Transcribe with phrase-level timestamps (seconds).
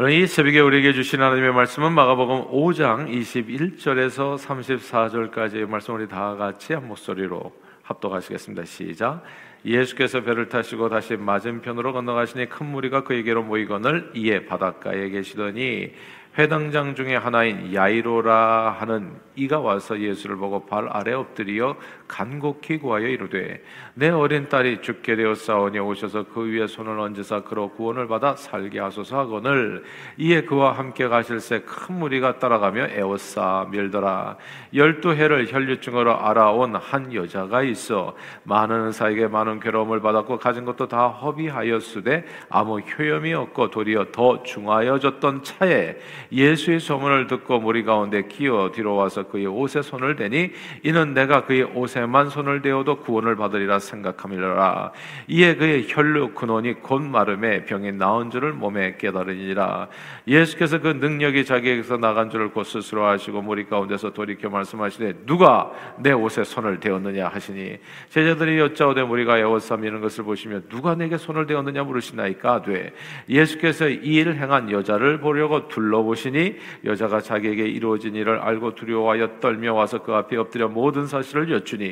[0.00, 6.72] 오늘 이 새벽에 우리에게 주신 하나님의 말씀은 마가복음 5장 21절에서 34절까지의 말씀 우리 다 같이
[6.72, 7.52] 한 목소리로
[7.82, 8.64] 합독하시겠습니다.
[8.64, 9.24] 시작.
[9.64, 15.90] 예수께서 배를 타시고 다시 맞은편으로 건너가시니 큰 무리가 그에게로 모이거늘 이에 바닷가에 계시더니
[16.38, 21.76] 회당장 중에 하나인 야이로라 하는 이가 와서 예수를 보고 발 아래 엎드리어
[22.08, 23.62] 간곡히 구하여 이르되
[23.94, 29.18] 내 어린 딸이 죽게 되었사오니 오셔서 그 위에 손을 얹으사 그로 구원을 받아 살게 하소서
[29.18, 29.84] 하거늘.
[30.16, 34.36] 이에 그와 함께 가실새 큰 무리가 따라가며 에워싸 밀더라.
[34.74, 41.08] 열두 해를 혈류증으로 알아온 한 여자가 있어 많은 사에게 많은 괴로움을 받았고 가진 것도 다
[41.08, 45.96] 허비하였으되 아무 효염이 없고 도리어 더 중하여졌던 차에
[46.32, 51.64] 예수의 소문을 듣고 무리 가운데 기어 뒤로 와서 그의 옷에 손을 대니 이는 내가 그의
[51.64, 54.92] 옷에 만 손을 대어도 구원을 받으리라 생각함이라.
[55.28, 59.88] 이에 그의 혈류 근원이 곧 마름에 병이 나은 줄을 몸에 깨달으니라.
[60.26, 66.12] 예수께서 그 능력이 자기에게서 나간 줄을 곧 스스로 하시고 무리 가운데서 돌이켜 말씀하시되 누가 내
[66.12, 67.78] 옷에 손을 대었느냐 하시니.
[68.08, 72.92] 제자들이 여짜오되 무리가 에워싸미는 것을 보시며 누가 내게 손을 대었느냐 물으시나이까 돼
[73.28, 80.02] 예수께서 이 일을 행한 여자를 보려고 둘러보시니 여자가 자기에게 이루어진 일을 알고 두려워하여 떨며 와서
[80.02, 81.87] 그 앞에 엎드려 모든 사실을 여쭈니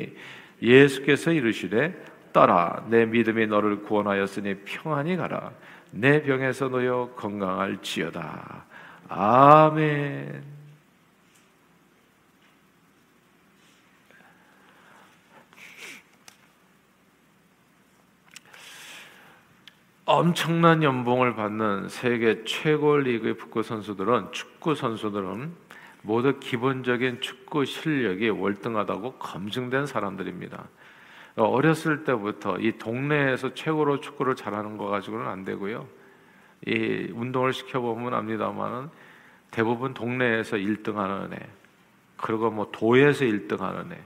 [0.63, 1.95] 예수께서 이르시되
[2.33, 5.53] 딸아 내 믿음이 너를 구원하였으니 평안히 가라
[5.91, 8.65] 내 병에서 놓여 건강할지어다
[9.09, 10.57] 아멘.
[20.09, 25.66] 엄청난 연봉을 받는 세계 최고 리그의 축구 선수들은 축구 선수들은
[26.07, 30.69] 모두 기본적인 축구 실력이 월등하다고 검증된 사람들입니다.
[31.35, 35.87] 어렸을 때부터 이 동네에서 최고로 축구를 잘하는 거 가지고는 안 되고요.
[36.67, 38.89] 이 운동을 시켜보면 압니다만은
[39.51, 41.49] 대부분 동네에서 1등하는 애,
[42.17, 44.01] 그리고 뭐 도에서 1등하는 애,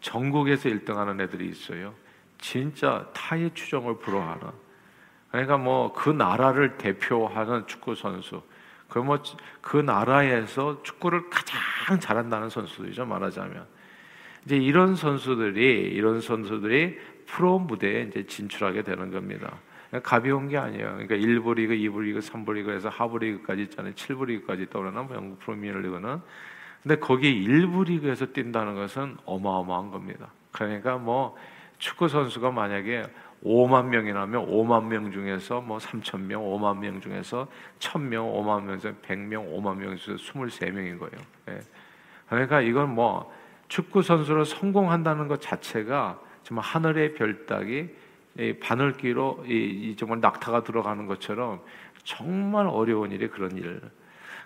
[0.00, 1.94] 전국에서 1등하는 애들이 있어요.
[2.36, 4.46] 진짜 타의 추종을 불허하는.
[5.30, 8.42] 그러니까 뭐 그 나라를 대표하는 축구 선수,
[8.88, 13.66] 그뭐그 나라에서 축구를 가장 잘한다는 선수들이죠 말하자면
[14.44, 19.58] 이제 이런 선수들이 이런 선수들이 프로 무대에 이제 진출하게 되는 겁니다.
[19.88, 20.86] 그러니까 가벼운 게 아니에요.
[20.92, 23.94] 그러니까 1부 리그, 2부 리그, 3부 리그에서 하부 리그까지 있잖아요.
[23.94, 26.20] 7부 리그까지 떠오르는 뭐 영국 프리미어 리그는.
[26.82, 30.30] 근데 거기 1부 리그에서 뛴다는 것은 어마어마한 겁니다.
[30.52, 31.36] 그러니까 뭐
[31.78, 33.04] 축구 선수가 만약에
[33.44, 37.46] 5만 명이라면 5만 명 중에서 뭐 3천 명, 5만 명 중에서
[37.78, 41.24] 1,000명, 5만 명에서 100명, 5만 명에서 23명인 거예요.
[41.50, 41.60] 예.
[42.28, 43.32] 그러니까 이건 뭐
[43.68, 47.90] 축구 선수로 성공한다는 것 자체가 정말 하늘의 별따기
[48.60, 51.60] 바늘기로 이, 정말 낙타가 들어가는 것처럼
[52.04, 53.80] 정말 어려운 일이 그런 일.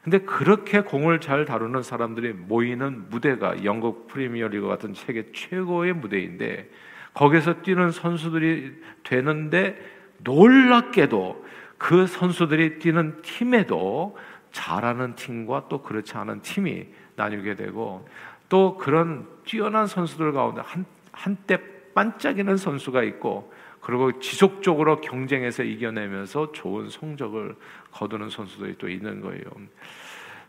[0.02, 6.68] 근데 그렇게 공을 잘 다루는 사람들이 모이는 무대가 영국 프리미어리그 같은 세계 최고의 무대인데
[7.14, 9.78] 거기서 뛰는 선수들이 되는데
[10.18, 11.46] 놀랍게도
[11.78, 14.16] 그 선수들이 뛰는 팀에도
[14.52, 16.86] 잘하는 팀과 또 그렇지 않은 팀이
[17.16, 18.08] 나뉘게 되고
[18.48, 21.58] 또 그런 뛰어난 선수들 가운데 한, 한때
[21.94, 27.56] 반짝이는 선수가 있고 그리고 지속적으로 경쟁에서 이겨내면서 좋은 성적을
[27.90, 29.42] 거두는 선수들이 또 있는 거예요.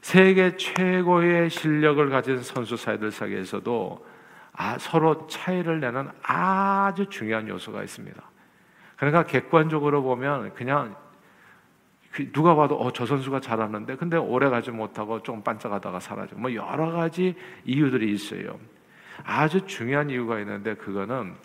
[0.01, 4.05] 세계 최고의 실력을 가진 선수 사이들 사이에서도
[4.53, 8.21] 아, 서로 차이를 내는 아주 중요한 요소가 있습니다.
[8.97, 10.95] 그러니까 객관적으로 보면 그냥
[12.11, 16.35] 그 누가 봐도 어, 저 선수가 잘하는데 근데 오래 가지 못하고 좀 반짝하다가 사라져.
[16.35, 18.59] 뭐 여러 가지 이유들이 있어요.
[19.23, 21.35] 아주 중요한 이유가 있는데 그거는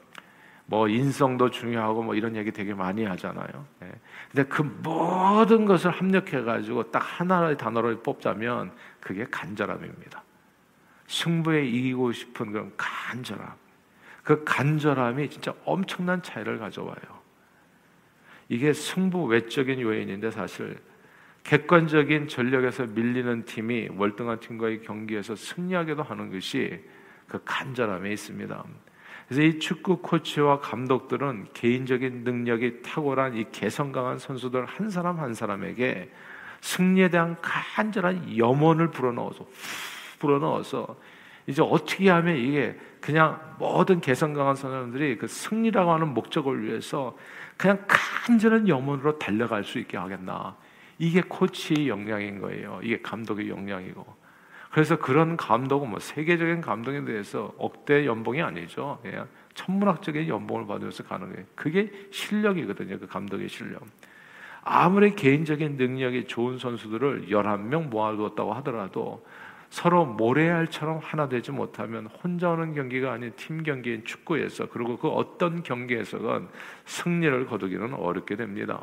[0.66, 3.48] 뭐 인성도 중요하고 뭐 이런 얘기 되게 많이 하잖아요.
[3.82, 3.92] 예.
[4.30, 10.22] 근데 그 모든 것을 합력해 가지고 딱 하나의 단어를 뽑자면 그게 간절함입니다.
[11.08, 13.52] 승부에 이기고 싶은 그런 간절함.
[14.22, 17.18] 그 간절함이 진짜 엄청난 차이를 가져와요.
[18.48, 20.78] 이게 승부 외적인 요인인데 사실
[21.44, 26.78] 객관적인 전력에서 밀리는 팀이 월등한 팀과의 경기에서 승리하기도 하는 것이
[27.26, 28.64] 그 간절함에 있습니다.
[29.28, 35.34] 그래서 이 축구 코치와 감독들은 개인적인 능력이 탁월한 이 개성 강한 선수들 한 사람 한
[35.34, 36.10] 사람에게
[36.60, 39.46] 승리에 대한 간절한 염원을 불어넣어서
[40.18, 40.96] 불어 넣어서
[41.46, 47.16] 이제 어떻게 하면 이게 그냥 모든 개성 강한 사람들이 그 승리라고 하는 목적을 위해서
[47.56, 50.56] 그냥 간절한 영혼으로 달려갈 수 있게 하겠나.
[50.98, 52.80] 이게 코치의 역량인 거예요.
[52.82, 54.04] 이게 감독의 역량이고.
[54.70, 58.98] 그래서 그런 감독은 뭐 세계적인 감독에 대해서 억대 연봉이 아니죠.
[59.02, 61.46] 그냥 천문학적인 연봉을 받으면서 가는 거예요.
[61.54, 62.98] 그게 실력이거든요.
[62.98, 63.82] 그 감독의 실력.
[64.62, 69.24] 아무리 개인적인 능력이 좋은 선수들을 11명 모아두었다고 하더라도
[69.70, 75.62] 서로 모래알처럼 하나 되지 못하면 혼자 오는 경기가 아닌 팀 경기인 축구에서 그리고 그 어떤
[75.62, 76.48] 경기에서건
[76.86, 78.82] 승리를 거두기는 어렵게 됩니다.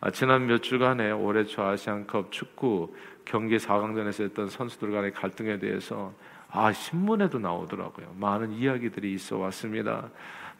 [0.00, 6.14] 아, 지난 몇 주간에 올해 초 아시안컵 축구 경기 4강전에서 했던 선수들 간의 갈등에 대해서
[6.50, 8.14] 아 신문에도 나오더라고요.
[8.18, 10.08] 많은 이야기들이 있어 왔습니다.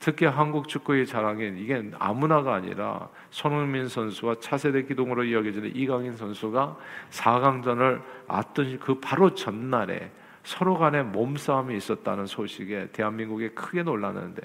[0.01, 6.77] 특히 한국 축구의 자랑인 이게 아무나가 아니라 손흥민 선수와 차세대 기동으로 이어지는 이강인 선수가
[7.11, 10.11] 4강전을 앞둔 그 바로 전날에
[10.45, 14.43] 서로 간에 몸싸움이 있었다는 소식에 대한민국이 크게 놀랐는데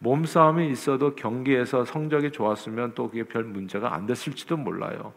[0.00, 5.12] 몸싸움이 있어도 경기에서 성적이 좋았으면 또 그게 별 문제가 안 됐을지도 몰라요.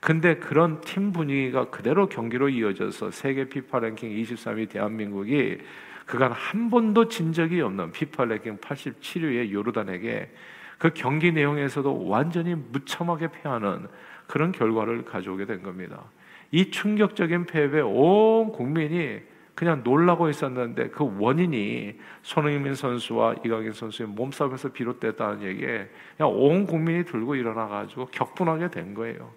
[0.00, 5.58] 근데 그런 팀 분위기가 그대로 경기로 이어져서 세계 피파 랭킹 23위 대한민국이
[6.06, 10.30] 그간 한 번도 진 적이 없는 랭킹 87위의 요르단에게
[10.78, 13.88] 그 경기 내용에서도 완전히 무참하게 패하는
[14.26, 16.04] 그런 결과를 가져오게 된 겁니다.
[16.52, 19.20] 이 충격적인 패배에 온 국민이
[19.54, 27.04] 그냥 놀라고 있었는데 그 원인이 손흥민 선수와 이강인 선수의 몸싸움에서 비롯됐다는 얘기에 그냥 온 국민이
[27.04, 29.32] 들고 일어나 가지고 격분하게 된 거예요.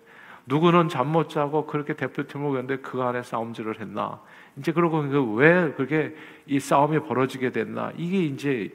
[0.45, 4.19] 누구는 잠 못 자고 그렇게 대표팀을 오는데 그 안에 싸움질을 했나?
[4.59, 6.15] 이제 그러고 그왜 그렇게
[6.45, 7.91] 이 싸움이 벌어지게 됐나?
[7.97, 8.69] 이게 이제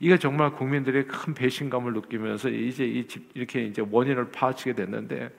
[0.00, 3.04] 이게 정말 국민들의 큰 배신감을 느끼면서 이제
[3.34, 5.30] 이렇게 이제 원인을 파헤치게 됐는데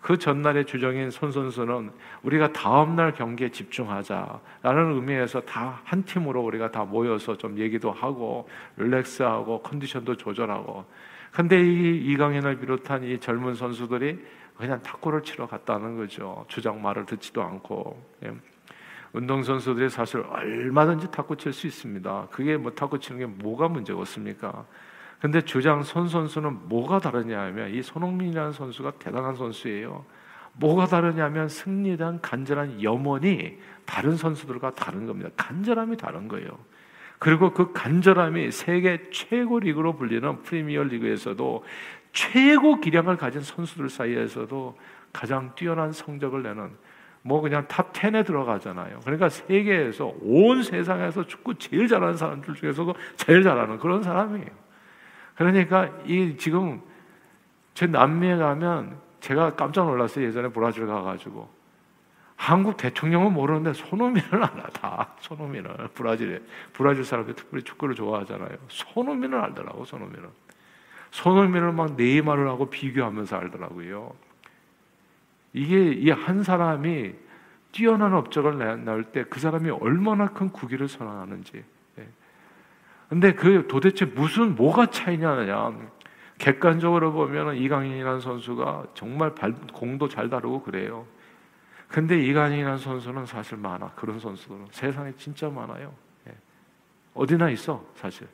[0.00, 1.90] 그 전날의 주정인 손 선수는
[2.22, 8.48] 우리가 다음 날 경기에 집중하자라는 의미에서 다 한 팀으로 우리가 다 모여서 좀 얘기도 하고
[8.76, 10.84] 릴렉스하고 컨디션도 조절하고
[11.30, 14.18] 근데 이 이강인을 비롯한 이 젊은 선수들이
[14.56, 16.44] 그냥 탁구를 치러 갔다는 거죠.
[16.48, 17.98] 주장 말을 듣지도 않고.
[19.14, 19.18] 예.
[19.18, 22.28] 운동선수들이 사실 얼마든지 탁구 칠 수 있습니다.
[22.30, 24.64] 그게 뭐 탁구 치는 게 뭐가 문제겠습니까?
[25.20, 30.04] 근데 주장 손 선수는 뭐가 다르냐 하면 이 손흥민이라는 선수가 대단한 선수예요.
[30.54, 31.48] 뭐가 다르냐면
[31.96, 35.30] 대한 간절한 염원이 다른 선수들과 다른 겁니다.
[35.36, 36.58] 간절함이 다른 거예요.
[37.18, 41.64] 그리고 그 간절함이 세계 최고 리그로 불리는 프리미어 리그에서도
[42.12, 44.76] 최고 기량을 가진 선수들 사이에서도
[45.12, 46.70] 가장 뛰어난 성적을 내는
[47.22, 49.00] 뭐 그냥 탑 10에 들어가잖아요.
[49.00, 54.50] 그러니까 세계에서 온 세상에서 축구 제일 잘하는 사람들 중에서도 제일 잘하는 그런 사람이에요.
[55.36, 56.82] 그러니까 이 지금
[57.74, 60.26] 제 남미에 가면 제가 깜짝 놀랐어요.
[60.26, 61.48] 예전에 브라질 가가지고
[62.34, 66.40] 한국 대통령은 모르는데 손흥민을 알아 다 손흥민을 브라질에
[66.72, 68.50] 브라질 사람들이 특별히 축구를 좋아하잖아요.
[68.66, 70.28] 손흥민을 알더라고 손흥민을
[71.12, 74.12] 손흥민을 막 네이마를 하고 비교하면서 알더라고요.
[75.52, 77.14] 이게 이 한 사람이
[77.72, 81.64] 뛰어난 업적을 낳을 때그 사람이 얼마나 큰 국위를 선언하는지.
[81.98, 82.08] 예.
[83.08, 85.72] 근데 그 도대체 무슨 뭐가 차이냐냐?
[86.38, 91.06] 객관적으로 보면 이강인이라는 선수가 정말 발, 공도 잘 다루고 그래요.
[91.88, 93.92] 근데 이강인이라는 선수는 사실 많아.
[93.94, 95.92] 그런 선수들은 세상에 진짜 많아요.
[96.28, 96.32] 예.
[97.14, 98.26] 어디나 있어 사실.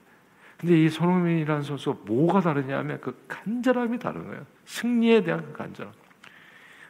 [0.57, 4.45] 근데 이 손흥민이라는 선수가 뭐가 다르냐면 그 간절함이 다른 거예요.
[4.65, 5.93] 승리에 대한 그 간절함.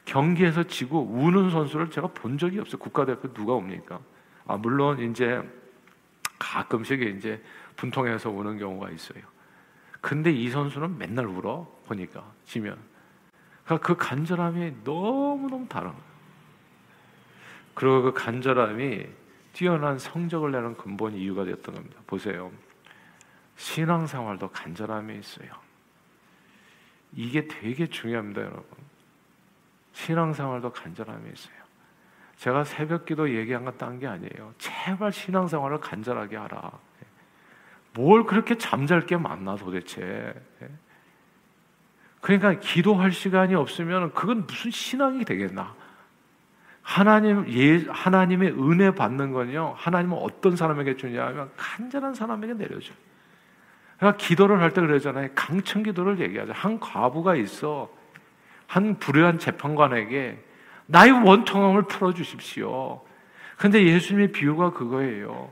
[0.08, 2.78] 경기에서 지고 우는 선수를 제가 본 적이 없어요.
[2.78, 4.00] 국가대표 누가 옵니까?
[4.46, 5.43] 아, 물론 이제
[6.38, 7.43] 가끔씩 이제
[7.76, 9.22] 분통해서 우는 경우가 있어요.
[10.00, 12.78] 근데 이 선수는 맨날 울어 보니까 지면
[13.66, 15.93] 그러니까 그 간절함이 너무 너무 다른.
[17.74, 19.06] 그리고 그 간절함이
[19.53, 22.00] 뛰어난 성적을 내는 근본 이유가 됐던 겁니다.
[22.06, 22.50] 보세요.
[23.56, 25.50] 신앙생활도 간절함이 있어요.
[27.12, 28.87] 이게 되게 중요합니다, 여러분.
[29.98, 31.55] 신앙생활도 간절함이 있어요.
[32.36, 34.55] 제가 새벽기도 얘기한 건 딴 게 아니에요.
[34.58, 36.70] 제발 신앙생활을 간절하게 하라.
[37.94, 40.34] 뭘 그렇게 잠잘게 만나 도대체.
[42.20, 45.74] 그러니까 기도할 시간이 없으면 그건 무슨 신앙이 되겠나?
[46.82, 49.74] 하나님 예 하나님의 은혜 받는 건요.
[49.76, 52.93] 하나님은 어떤 사람에게 주냐면 간절한 사람에게 내려줘.
[53.98, 55.31] 그러니까 기도를 할 때 그러잖아요.
[55.34, 56.52] 강청 기도를 얘기하죠.
[56.52, 57.90] 한 과부가 있어.
[58.69, 60.39] 한 불의한 재판관에게
[60.87, 63.03] 나의 원통함을 풀어 주십시오.
[63.56, 65.51] 근데 예수님의 비유가 그거예요.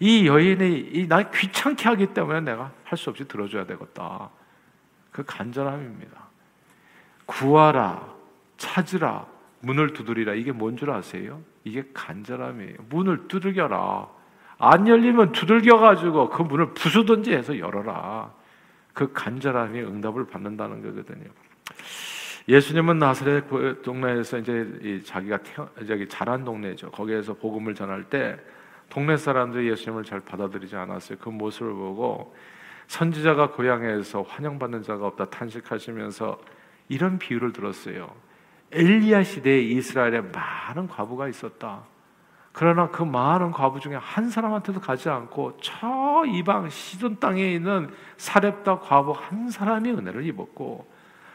[0.00, 4.30] 이 여인이 이날 귀찮게 하기 때문에 내가 할 수 없이 들어줘야 되겠다.
[5.10, 6.24] 그 간절함입니다.
[7.26, 8.06] 구하라,
[8.56, 9.26] 찾으라,
[9.60, 10.34] 문을 두드리라.
[10.34, 11.40] 이게 뭔 줄 아세요?
[11.64, 12.76] 이게 간절함이에요.
[12.90, 14.08] 문을 두들겨라.
[14.58, 18.32] 안 열리면 두들겨 가지고 그 문을 부수든지 해서 열어라.
[18.92, 21.28] 그 간절함이 응답을 받는다는 거거든요.
[22.46, 26.90] 예수님은 나사렛 그 동네에서 이제 자기가 태어, 저기 자란 동네죠.
[26.90, 28.36] 거기에서 복음을 전할 때
[28.90, 31.18] 동네 사람들이 예수님을 잘 받아들이지 않았어요.
[31.18, 32.34] 그 모습을 보고
[32.86, 36.38] 선지자가 고향에서 환영받는 자가 없다 탄식하시면서
[36.88, 38.14] 이런 비유를 들었어요.
[38.72, 41.84] 엘리야 시대에 이스라엘에 많은 과부가 있었다.
[42.52, 48.80] 그러나 그 많은 과부 중에 한 사람한테도 가지 않고 저 이방 시돈 땅에 있는 사렙다
[48.80, 50.86] 과부 한 사람이 은혜를 입었고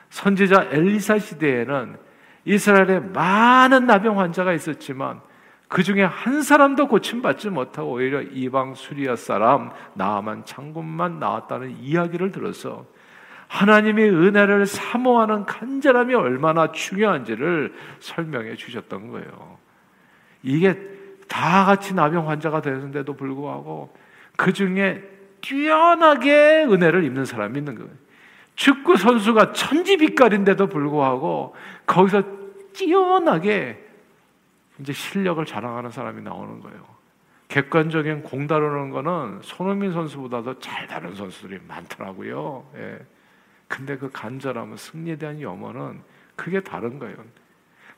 [0.09, 1.97] 선지자 엘리사 시대에는
[2.45, 5.21] 이스라엘에 많은 나병 환자가 있었지만
[5.67, 12.85] 그 중에 한 사람도 고침받지 못하고 오히려 이방 수리아 사람 나만 장군만 나왔다는 이야기를 들어서
[13.47, 19.57] 하나님의 은혜를 사모하는 간절함이 얼마나 중요한지를 설명해 주셨던 거예요.
[20.43, 20.79] 이게
[21.27, 23.95] 다 같이 나병 환자가 되는데도 불구하고
[24.35, 25.03] 그 중에
[25.41, 27.89] 뛰어나게 은혜를 입는 사람이 있는 거예요.
[28.59, 32.23] 축구 선수가 천지빛깔인데도 불구하고 거기서
[32.73, 33.81] 뛰어나게
[34.79, 36.85] 이제 실력을 자랑하는 사람이 나오는 거예요.
[37.47, 42.69] 객관적인 공 다루는 거는 손흥민 선수보다도 잘 다루는 선수들이 많더라고요.
[42.75, 42.99] 예.
[43.69, 46.01] 근데 그 간절함은 승리에 대한 염원은
[46.35, 47.15] 그게 다른 거예요.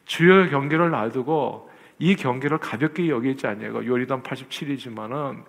[0.05, 5.43] 주요 경기를 놔두고 이 경기를 가볍게 여기지 않냐고 요리단 87이지만은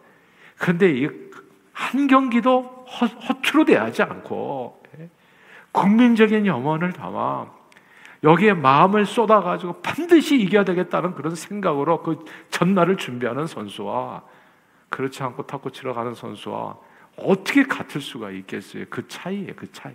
[0.57, 1.33] 근데 이
[1.73, 4.82] 한 경기도 허, 허투루 대하지 않고 예.
[5.73, 7.63] 국민적인 염원을 담아
[8.23, 14.23] 여기에 마음을 쏟아가지고 반드시 이겨야 되겠다는 그런 생각으로 그 전날을 준비하는 선수와
[14.89, 16.77] 그렇지 않고 탁구 치러 가는 선수와
[17.17, 18.85] 어떻게 같을 수가 있겠어요?
[18.89, 19.95] 그 차이예요, 그 차이.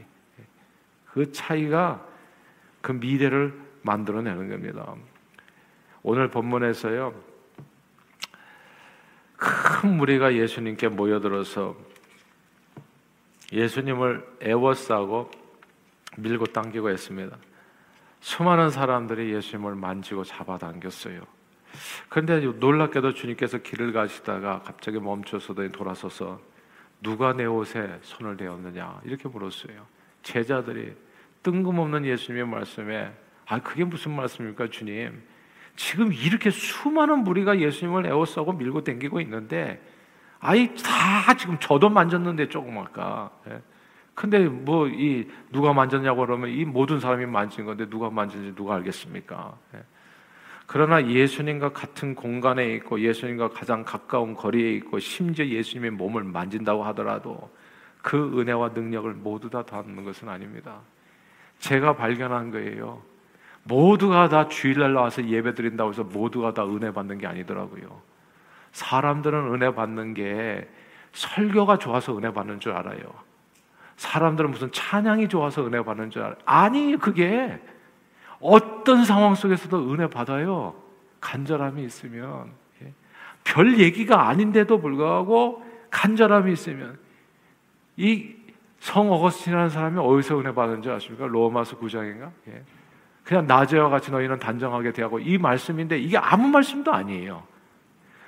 [1.05, 2.05] 그 차이가
[2.81, 4.93] 그 미래를 만들어내는 겁니다.
[6.03, 7.13] 오늘 본문에서요,
[9.37, 11.75] 큰 무리가 예수님께 모여들어서
[13.51, 15.31] 예수님을 애워싸고
[16.17, 17.37] 밀고 당기고 했습니다.
[18.19, 21.21] 수많은 사람들이 예수님을 만지고 잡아당겼어요.
[22.09, 26.41] 그런데 놀랍게도 주님께서 길을 가시다가 갑자기 멈춰서 돌아서서
[27.01, 29.85] 누가 내 옷에 손을 대었느냐 이렇게 물었어요.
[30.23, 30.95] 제자들이
[31.43, 33.13] 뜬금없는 예수님의 말씀에
[33.45, 35.21] 아 그게 무슨 말씀입니까 주님?
[35.75, 39.81] 지금 이렇게 수많은 무리가 예수님을 에워싸고 밀고 당기고 있는데
[40.39, 43.61] 아이 다 지금 저도 만졌는데 조금 아까 예.
[44.17, 49.55] 근데 뭐 이 누가 만졌냐고 그러면 이 모든 사람이 만진 건데 누가 만졌는지 누가 알겠습니까?
[49.75, 49.83] 예.
[50.65, 57.51] 그러나 예수님과 같은 공간에 있고 예수님과 가장 가까운 거리에 있고 심지어 예수님의 몸을 만진다고 하더라도
[58.01, 60.79] 그 은혜와 능력을 모두 다 닿는 것은 아닙니다.
[61.59, 63.03] 제가 발견한 거예요.
[63.65, 68.01] 모두가 다 주일날 나와서 예배 드린다고 해서 모두가 다 은혜 받는 게 아니더라고요.
[68.71, 70.67] 사람들은 은혜 받는 게
[71.13, 73.26] 설교가 좋아서 은혜 받는 줄 알아요.
[73.97, 76.35] 사람들은 무슨 찬양이 좋아서 은혜 받는 줄 알아요.
[76.45, 77.59] 아니, 그게
[78.39, 80.75] 어떤 상황 속에서도 은혜 받아요.
[81.19, 82.51] 간절함이 있으면.
[82.83, 82.93] 예.
[83.43, 86.97] 별 얘기가 아닌데도 불구하고 간절함이 있으면
[87.97, 88.37] 이
[88.79, 91.27] 성 어거스틴이라는 사람이 어디서 은혜 받은 줄 아십니까?
[91.27, 92.31] 로마서 9장인가?
[92.47, 92.63] 예.
[93.23, 97.43] 그냥 낮에와 같이 너희는 단정하게 대하고 이 말씀인데 이게 아무 말씀도 아니에요.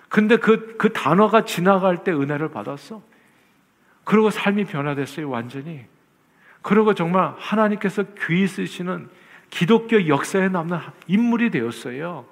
[0.09, 3.01] 근데 그, 그 단어가 지나갈 때 은혜를 받았어.
[4.09, 5.85] 그리고 삶이 변화됐어요, 완전히.
[6.63, 9.07] 그리고 정말 하나님께서 귀히 쓰시는
[9.51, 12.25] 기독교 역사에 남는 인물이 되었어요.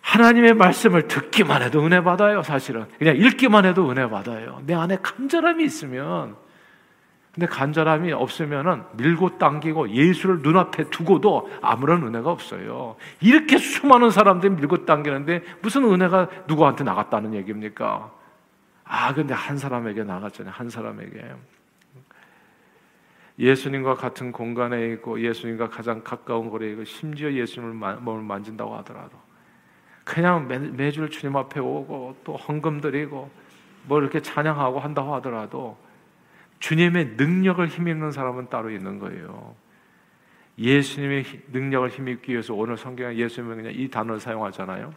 [0.00, 2.86] 하나님의 말씀을 듣기만 해도 은혜 받아요, 사실은.
[2.98, 4.62] 그냥 읽기만 해도 은혜 받아요.
[4.64, 6.36] 내 안에 간절함이 있으면.
[7.34, 12.96] 근데 간절함이 없으면은 밀고 당기고 예수를 눈앞에 두고도 아무런 은혜가 없어요.
[13.20, 18.16] 이렇게 수많은 사람들이 밀고 당기는데 무슨 은혜가 누구한테 나갔다는 얘기입니까?
[18.88, 20.52] 아, 근데 한 사람에게 나갔잖아요.
[20.52, 21.34] 한 사람에게.
[23.38, 29.16] 예수님과 같은 공간에 있고 예수님과 가장 가까운 거리에 있고 심지어 예수님을 몸을 만진다고 하더라도
[30.02, 33.30] 그냥 매, 매주 주님 앞에 오고 또 헌금 드리고
[33.84, 35.78] 뭐 이렇게 찬양하고 한다고 하더라도
[36.58, 39.54] 주님의 능력을 힘입는 사람은 따로 있는 거예요.
[40.58, 44.92] 예수님의 능력을 힘입기 위해서 오늘 성경에 예수님은 그냥 이 단어를 사용하잖아요.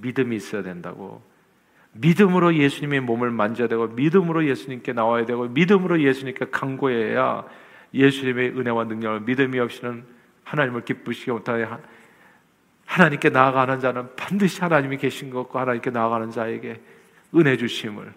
[0.00, 1.22] 믿음이 있어야 된다고.
[1.92, 7.44] 믿음으로 예수님의 몸을 만져야 되고 믿음으로 예수님께 나와야 되고 믿음으로 예수님께 강구해야
[7.94, 10.04] 예수님의 은혜와 능력을 믿음이 없이는
[10.44, 11.66] 하나님을 기쁘시게 못하게
[12.86, 16.80] 하나님께 나아가는 자는 반드시 하나님이 계신 것과 하나님께 나아가는 자에게
[17.34, 18.12] 은혜 주심을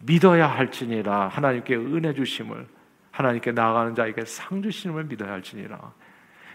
[0.00, 1.28] 믿어야 할지니라.
[1.28, 2.66] 하나님께 은혜 주심을
[3.10, 5.92] 하나님께 나아가는 자에게 상 주심을 믿어야 할지니라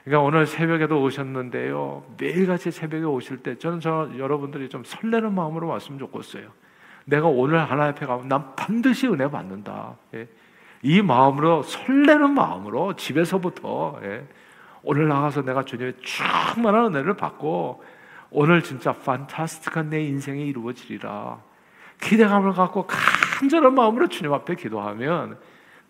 [0.03, 2.03] 그러니까 오늘 새벽에도 오셨는데요.
[2.19, 6.49] 매일같이 새벽에 오실 때 저는 저 여러분들이 좀 설레는 마음으로 왔으면 좋겠어요.
[7.05, 9.95] 내가 오늘 하나님 앞에 가면 난 반드시 은혜 받는다.
[10.15, 10.27] 예.
[10.81, 14.27] 이 마음으로 설레는 마음으로 집에서부터 예.
[14.83, 17.83] 오늘 나가서 내가 주님의 충만한 은혜를 받고
[18.29, 21.39] 오늘 진짜 판타스틱한 내 인생이 이루어지리라.
[22.01, 25.37] 기대감을 갖고 간절한 마음으로 주님 앞에 기도하면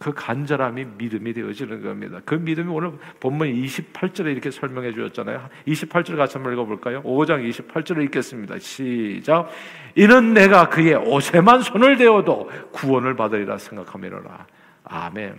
[0.04, 2.20] 그 간절함이 믿음이 되어지는 겁니다.
[2.26, 2.92] 그 믿음이 오늘
[3.22, 5.50] 본문 28절에 이렇게 설명해 주었잖아요.
[5.66, 7.02] 28절 같이 한번 읽어볼까요?
[7.04, 8.60] 5장 28절을 읽겠습니다.
[8.60, 9.50] 시작.
[9.96, 14.46] 이는 내가 그의 옷에만 손을 대어도 구원을 받으리라 생각하미라.
[14.84, 15.36] 아멘.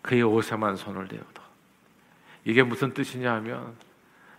[0.00, 1.42] 그의 옷에만 손을 대어도.
[2.46, 3.74] 이게 무슨 뜻이냐 하면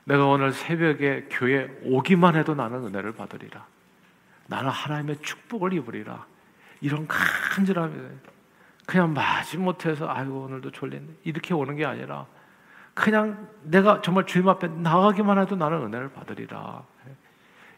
[0.06, 3.68] 내가 오늘 새벽에 교회 오기만 해도 나는 은혜를 받으리라.
[4.48, 6.26] 나는 하나님의 축복을 입으리라.
[6.82, 7.94] 이런 간절함이
[8.92, 12.26] 그냥 마지 못해서 아이고 오늘도 졸린데 이렇게 오는 게 아니라
[12.94, 16.84] 그냥 내가 정말 주님 앞에 나가기만 해도 나는 은혜를 받으리라.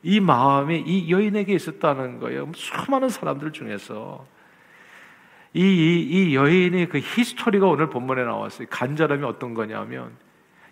[0.01, 2.51] 이 마음이 이 여인에게 있었다는 거예요.
[2.55, 4.25] 수많은 사람들 중에서
[5.53, 8.67] 이, 이, 이 여인의 그 히스토리가 오늘 본문에 나왔어요.
[8.71, 10.13] 간절함이 어떤 거냐면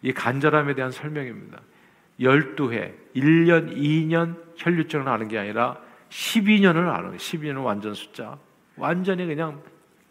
[0.01, 1.61] 이 간절함에 대한 설명입니다.
[2.19, 5.77] 12회, 1년, 2년 혈류증을 아는 게 아니라
[6.09, 8.39] 12년을 아는 12년은 완전 숫자.
[8.75, 9.61] 완전히 그냥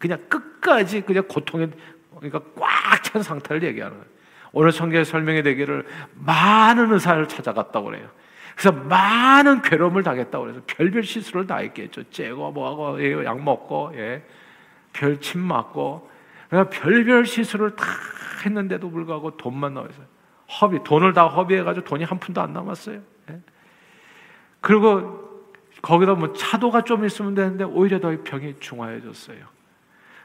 [0.01, 1.69] 그냥 끝까지 그냥 고통에
[2.17, 4.11] 그러니까 꽉 찬 상태를 얘기하는 거예요.
[4.53, 8.09] 오늘 성경에 설명이 되기를 많은 의사를 찾아갔다고 그래요.
[8.55, 12.09] 그래서 많은 괴로움을 당했다고 그래서 별별 시술을 다 했겠죠.
[12.09, 14.23] 째고 뭐하고 예, 약 먹고 예.
[14.93, 16.09] 별침 맞고
[16.49, 17.85] 그냥 별별 시술을 다
[18.45, 20.01] 했는데도 불구하고 돈만 나와서
[20.61, 23.01] 허비 돈을 다 허비해가지고 돈이 한 푼도 안 남았어요.
[23.29, 23.39] 예.
[24.59, 25.49] 그리고
[25.81, 29.60] 거기다 뭐 차도가 좀 있으면 되는데 오히려 더 병이 중화해졌어요.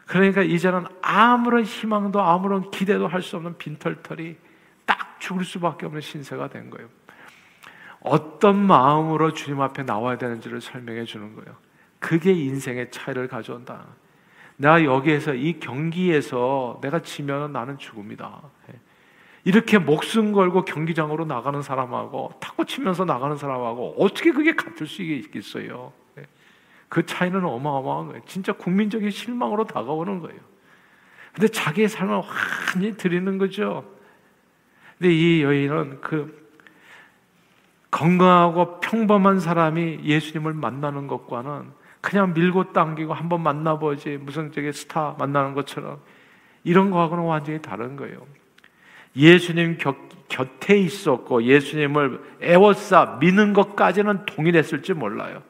[0.06, 4.36] 그러니까 이제는 아무런 희망도 아무런 기대도 할 수 없는 빈털털이
[4.86, 6.88] 딱 죽을 수밖에 없는 신세가 된 거예요.
[8.00, 11.56] 어떤 마음으로 주님 앞에 나와야 되는지를 설명해 주는 거예요.
[11.98, 13.84] 그게 인생의 차이를 가져온다.
[14.56, 18.42] 내가 여기에서 이 경기에서 내가 지면 나는 죽음이다.
[19.44, 25.92] 이렇게 목숨 걸고 경기장으로 나가는 사람하고 탁구 치면서 나가는 사람하고 어떻게 그게 같을 수 있겠어요?
[26.88, 28.22] 그 차이는 어마어마한 거예요.
[28.26, 30.38] 진짜 국민적인 실망으로 다가오는 거예요.
[31.32, 33.84] 근데 자기의 삶을 완전히 드리는 거죠.
[34.98, 36.46] 근데 이 여인은 그
[37.90, 41.70] 건강하고 평범한 사람이 예수님을 만나는 것과는
[42.00, 46.00] 그냥 밀고 당기고 한번 만나보지 무슨 저게 스타 만나는 것처럼
[46.62, 48.26] 이런 거하고는 완전히 다른 거예요.
[49.16, 49.96] 예수님 곁,
[50.28, 55.42] 곁에 있었고 예수님을 애워싸 미는 것까지는 동일했을지 몰라요.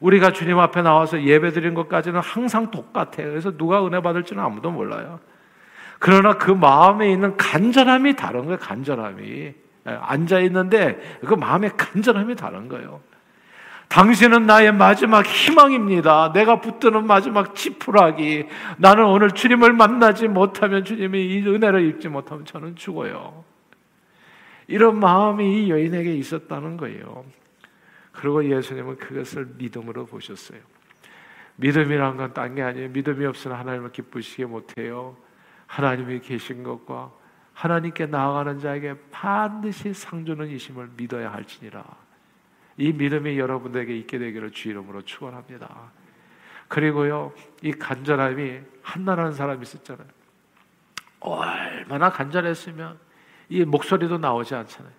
[0.00, 3.30] 우리가 주님 앞에 나와서 예배 드린 것까지는 항상 똑같아요.
[3.30, 5.20] 그래서 누가 은혜 받을지는 아무도 몰라요.
[5.98, 8.58] 그러나 그 마음에 있는 간절함이 다른 거예요.
[8.58, 9.54] 간절함이.
[9.88, 13.00] 예, 앉아 있는데 그 마음의 간절함이 다른 거예요.
[13.88, 16.32] 당신은 나의 마지막 희망입니다.
[16.32, 18.46] 내가 붙드는 마지막 지푸라기.
[18.78, 23.44] 나는 오늘 주님을 만나지 못하면 주님이 이 은혜를 입지 못하면 저는 죽어요.
[24.66, 27.24] 이런 마음이 이 여인에게 있었다는 거예요.
[28.16, 30.60] 그리고 예수님은 그것을 믿음으로 보셨어요.
[31.56, 32.88] 믿음이란 건 딴 게 아니에요.
[32.90, 35.16] 믿음이 없으면 하나님을 기쁘시게 못해요.
[35.66, 37.12] 하나님이 계신 것과
[37.54, 41.84] 하나님께 나아가는 자에게 반드시 상조는 이심을 믿어야 할지니라.
[42.76, 45.92] 이 믿음이 여러분들에게 있게 되기를 주 이름으로 축원합니다.
[46.68, 50.06] 그리고요, 이 간절함이 한나라는 사람이 있었잖아요.
[51.20, 52.98] 얼마나 간절했으면
[53.48, 54.92] 이 목소리도 나오지 않잖아요.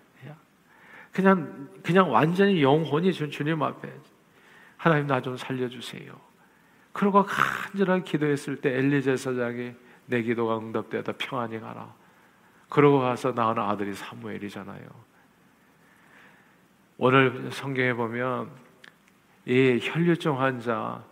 [1.12, 3.90] 그냥 그냥 완전히 영혼이 주님 앞에
[4.76, 6.12] 하나님 나 좀 살려주세요.
[6.92, 9.72] 그러고 간절하게 기도했을 때 엘리 제 사장이
[10.06, 11.92] 내 기도가 응답되다 평안히 가라.
[12.68, 15.08] 그러고 가서 낳은 아들이 사무엘이잖아요.
[16.98, 18.50] 오늘 성경에 보면
[19.46, 21.02] 이 혈류증 환자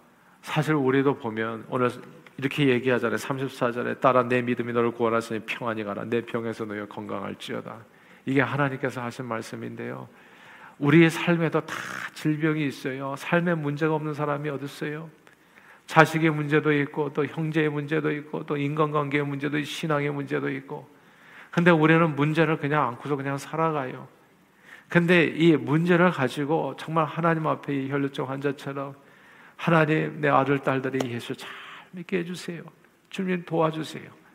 [0.42, 1.90] 사실 우리도 보면 오늘
[2.37, 3.16] 이렇게 얘기하잖아요.
[3.16, 6.04] 34절에 따라 내 믿음이 너를 구원하시니 평안히 가라.
[6.04, 7.78] 내 병에서 너희 건강할지어다.
[8.26, 10.08] 이게 하나님께서 하신 말씀인데요.
[10.78, 11.74] 우리의 삶에도 다
[12.14, 13.14] 질병이 있어요.
[13.16, 15.08] 삶에 문제가 없는 사람이 어디 있어요?
[15.86, 20.88] 자식의 문제도 있고 또 형제의 문제도 있고 또 인간관계의 문제도 있고 신앙의 문제도 있고
[21.50, 24.08] 근데 우리는 문제를 그냥 안고서 그냥 살아가요.
[24.88, 28.94] 근데 이 문제를 가지고 정말 하나님 앞에 이 혈류증 환자처럼
[29.56, 31.48] 하나님 내 아들 딸들이 예수 잘
[31.92, 32.62] 믿게 해주세요.
[33.08, 34.25] 주님 도와주세요.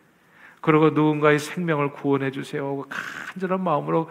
[0.61, 2.85] 그리고 누군가의 생명을 구원해 주세요.
[2.89, 4.09] 간절한 마음으로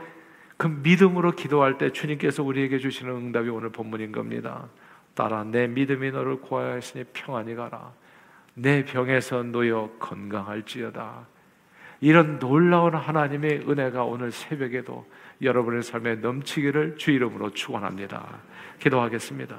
[0.56, 4.68] 그 믿음으로 기도할 때 주님께서 우리에게 주시는 응답이 오늘 본문인 겁니다.
[5.14, 7.92] 따라 내 믿음이 너를 구하였으니 평안히 가라.
[8.54, 11.26] 내 병에서 놓여 건강할지어다.
[12.00, 15.06] 이런 놀라운 하나님의 은혜가 오늘 새벽에도
[15.42, 18.26] 여러분의 삶에 넘치기를 주 이름으로 축원합니다.
[18.80, 19.58] 기도하겠습니다.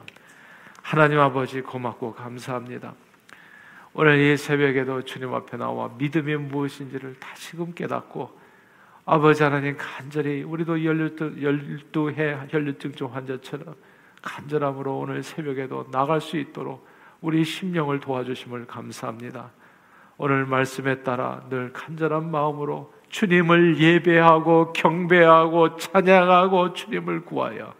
[0.81, 2.93] 하나님 아버지 고맙고 감사합니다.
[3.93, 8.39] 오늘 이 새벽에도 주님 앞에 나와 믿음이 무엇인지를 다시금 깨닫고
[9.05, 13.75] 아버지 하나님 간절히 우리도 열두, 열두 해 혈류증 환자처럼
[14.21, 16.87] 간절함으로 오늘 새벽에도 나갈 수 있도록
[17.19, 19.51] 우리 심령을 도와주심을 감사합니다.
[20.17, 27.73] 오늘 말씀에 따라 늘 간절한 마음으로 주님을 예배하고 경배하고 찬양하고 주님을 구하여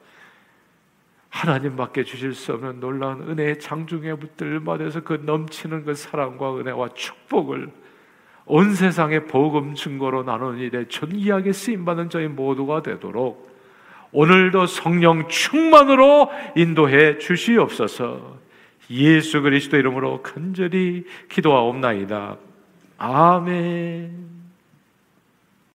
[1.32, 7.72] 하나님밖에 주실 수 없는 놀라운 은혜의 장중에 붙들받아서 그 넘치는 그 사랑과 은혜와 축복을
[8.46, 13.50] 온 세상의 복음 증거로 나누는 일에 존귀하게 쓰임받는 저희 모두가 되도록
[14.12, 18.40] 오늘도 성령 충만으로 인도해 주시옵소서
[18.90, 22.36] 예수 그리스도 이름으로 간절히 기도하옵나이다.
[22.98, 24.41] 아멘.